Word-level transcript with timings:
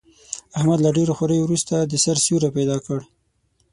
احمد 0.57 0.79
له 0.85 0.89
ډېرو 0.97 1.13
خواریو 1.17 1.45
ورسته، 1.47 1.75
د 1.81 1.93
سر 2.03 2.17
سیوری 2.25 2.49
پیدا 2.57 2.77
کړ. 2.85 2.99